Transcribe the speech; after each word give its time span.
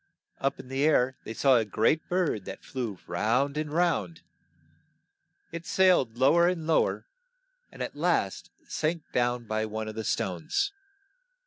Up 0.39 0.59
in 0.59 0.67
the 0.67 0.83
air 0.83 1.15
they 1.25 1.33
saw 1.35 1.57
a 1.57 1.63
great 1.63 2.09
bird 2.09 2.45
that 2.45 2.65
flew 2.65 2.97
round 3.05 3.55
and 3.55 3.71
round. 3.71 4.21
It 5.51 5.67
sailed 5.67 6.17
low 6.17 6.39
er 6.39 6.47
and 6.47 6.65
low 6.65 6.87
er, 6.87 7.05
and 7.71 7.83
at 7.83 7.95
last 7.95 8.49
sank 8.67 9.03
down 9.13 9.45
by 9.45 9.67
one 9.67 9.87
of 9.87 9.93
the 9.93 10.03
stones. 10.03 10.73